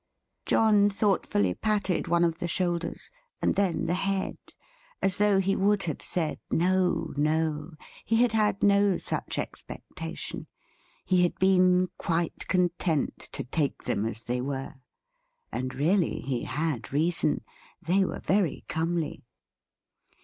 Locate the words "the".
2.39-2.47, 3.85-3.93